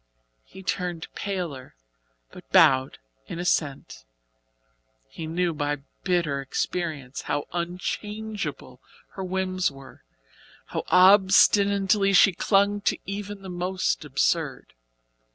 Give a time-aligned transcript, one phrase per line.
[0.43, 1.75] He turned paler,
[2.31, 4.03] but bowed in assent.
[5.07, 10.03] He knew by bitter experience how unchangeable her whims were,
[10.65, 14.73] how obstinately she clung to even the most absurd.